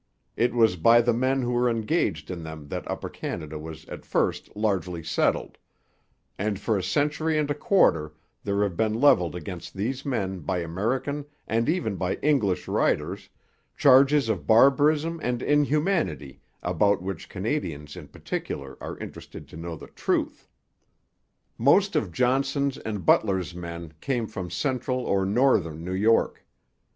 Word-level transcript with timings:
It 0.35 0.55
was 0.55 0.77
by 0.77 0.99
the 0.99 1.13
men 1.13 1.43
who 1.43 1.51
were 1.51 1.69
engaged 1.69 2.31
in 2.31 2.41
them 2.41 2.67
that 2.69 2.89
Upper 2.89 3.07
Canada 3.07 3.59
was 3.59 3.85
at 3.85 4.03
first 4.03 4.55
largely 4.55 5.03
settled; 5.03 5.59
and 6.39 6.59
for 6.59 6.75
a 6.75 6.81
century 6.81 7.37
and 7.37 7.51
a 7.51 7.53
quarter 7.53 8.15
there 8.43 8.63
have 8.63 8.75
been 8.75 8.95
levelled 8.99 9.35
against 9.35 9.75
these 9.75 10.03
men 10.03 10.39
by 10.39 10.57
American 10.57 11.25
and 11.47 11.69
even 11.69 11.97
by 11.97 12.15
English 12.15 12.67
writers 12.67 13.29
charges 13.77 14.27
of 14.27 14.47
barbarism 14.47 15.19
and 15.21 15.43
inhumanity 15.43 16.41
about 16.63 17.03
which 17.03 17.29
Canadians 17.29 17.95
in 17.95 18.07
particular 18.07 18.79
are 18.81 18.97
interested 18.97 19.47
to 19.49 19.55
know 19.55 19.75
the 19.75 19.85
truth. 19.85 20.47
Most 21.59 21.95
of 21.95 22.11
Johnson's 22.11 22.79
and 22.79 23.05
Butler's 23.05 23.53
men 23.53 23.93
came 24.01 24.25
from 24.25 24.49
central 24.49 25.01
or 25.01 25.27
northern 25.27 25.83
New 25.85 25.93
York. 25.93 26.43